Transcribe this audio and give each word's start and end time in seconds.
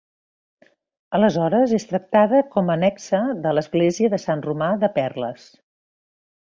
Aleshores 1.17 1.75
és 1.79 1.85
tractada 1.91 2.41
com 2.57 2.71
a 2.73 2.79
annexa 2.79 3.21
de 3.47 3.55
l'església 3.59 4.13
de 4.17 4.23
Sant 4.27 4.45
Romà 4.51 4.75
de 4.85 4.95
Perles. 5.01 5.49